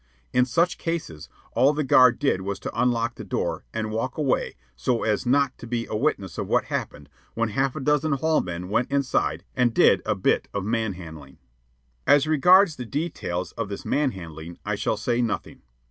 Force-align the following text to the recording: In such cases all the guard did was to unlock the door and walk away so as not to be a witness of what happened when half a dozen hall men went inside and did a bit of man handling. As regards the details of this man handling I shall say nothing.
In 0.33 0.45
such 0.45 0.79
cases 0.79 1.29
all 1.53 1.73
the 1.73 1.83
guard 1.83 2.17
did 2.17 2.41
was 2.41 2.57
to 2.61 2.71
unlock 2.73 3.13
the 3.17 3.23
door 3.23 3.65
and 3.71 3.91
walk 3.91 4.17
away 4.17 4.55
so 4.75 5.03
as 5.03 5.27
not 5.27 5.55
to 5.59 5.67
be 5.67 5.85
a 5.85 5.95
witness 5.95 6.39
of 6.39 6.47
what 6.47 6.63
happened 6.65 7.07
when 7.35 7.49
half 7.49 7.75
a 7.75 7.79
dozen 7.79 8.13
hall 8.13 8.41
men 8.41 8.67
went 8.69 8.89
inside 8.89 9.43
and 9.55 9.75
did 9.75 10.01
a 10.03 10.15
bit 10.15 10.47
of 10.55 10.65
man 10.65 10.93
handling. 10.93 11.37
As 12.07 12.25
regards 12.25 12.77
the 12.77 12.85
details 12.87 13.51
of 13.51 13.69
this 13.69 13.85
man 13.85 14.09
handling 14.09 14.57
I 14.65 14.73
shall 14.73 14.97
say 14.97 15.21
nothing. 15.21 15.61